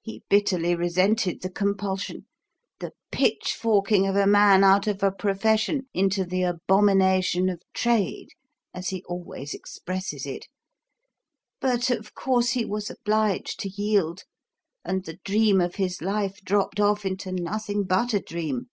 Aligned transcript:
He 0.00 0.22
bitterly 0.30 0.74
resented 0.74 1.42
the 1.42 1.50
compulsion 1.50 2.24
the 2.80 2.92
'pitchforking 3.12 4.06
of 4.06 4.16
a 4.16 4.26
man 4.26 4.64
out 4.64 4.86
of 4.86 5.02
a 5.02 5.12
profession 5.12 5.86
into 5.92 6.24
the 6.24 6.44
abomination 6.44 7.50
of 7.50 7.60
trade,' 7.74 8.30
as 8.72 8.88
he 8.88 9.04
always 9.06 9.52
expresses 9.52 10.24
it 10.24 10.46
but 11.60 11.90
of 11.90 12.14
course, 12.14 12.52
he 12.52 12.64
was 12.64 12.88
obliged 12.88 13.60
to 13.60 13.68
yield, 13.68 14.22
and 14.82 15.04
the 15.04 15.18
'dream 15.26 15.60
of 15.60 15.74
his 15.74 16.00
life' 16.00 16.40
dropped 16.40 16.80
off 16.80 17.04
into 17.04 17.30
nothing 17.30 17.84
but 17.84 18.14
a 18.14 18.20
dream. 18.20 18.70